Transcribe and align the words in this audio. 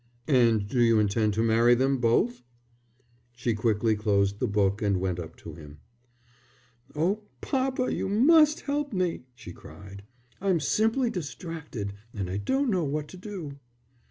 "And 0.27 0.67
do 0.67 0.81
you 0.81 0.97
intend 0.99 1.35
to 1.35 1.43
marry 1.43 1.75
them 1.75 1.99
both?" 1.99 2.41
She 3.33 3.53
quickly 3.53 3.95
closed 3.95 4.39
the 4.39 4.47
book 4.47 4.81
and 4.81 4.97
went 4.99 5.19
up 5.19 5.35
to 5.35 5.53
him. 5.53 5.77
"Oh, 6.95 7.21
papa, 7.39 7.93
you 7.93 8.09
must 8.09 8.61
help 8.61 8.93
me," 8.93 9.25
she 9.35 9.51
cried. 9.53 10.01
"I'm 10.41 10.59
simply 10.59 11.11
distracted 11.11 11.93
and 12.15 12.31
I 12.31 12.37
don't 12.37 12.71
know 12.71 12.83
what 12.83 13.09
to 13.09 13.17
do." 13.17 13.59